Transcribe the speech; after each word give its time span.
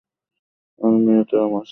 আর, 0.81 0.93
মেহতা 1.05 1.39
মশাই? 1.51 1.69